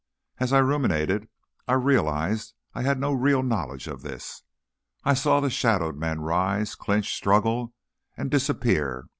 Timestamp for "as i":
0.39-0.57